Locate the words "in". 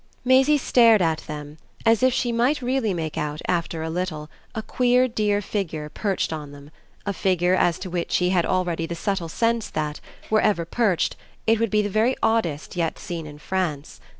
13.27-13.37